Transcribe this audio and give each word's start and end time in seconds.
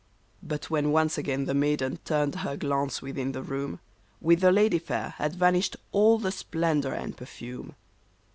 But 0.41 0.67
when 0.71 0.91
once 0.91 1.19
again 1.19 1.45
the 1.45 1.53
maiden 1.53 1.99
turnedher 2.05 2.57
glance 2.57 3.03
within 3.03 3.33
the 3.33 3.43
room, 3.43 3.79
With 4.19 4.41
the 4.41 4.51
lady 4.51 4.79
fair 4.79 5.09
had 5.19 5.35
vanished 5.35 5.75
all 5.91 6.17
the 6.17 6.31
splendor 6.31 6.91
and 6.93 7.15
per 7.15 7.27
fume. 7.27 7.75